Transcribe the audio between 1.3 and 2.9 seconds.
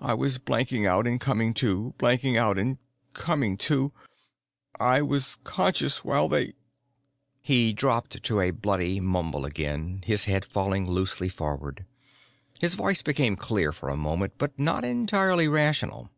to, blanking out and